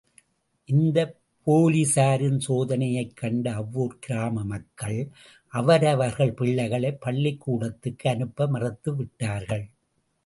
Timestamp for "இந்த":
0.69-0.99